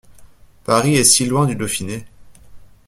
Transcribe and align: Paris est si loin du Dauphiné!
Paris 0.65 0.95
est 0.95 1.03
si 1.03 1.27
loin 1.27 1.45
du 1.45 1.55
Dauphiné! 1.55 2.05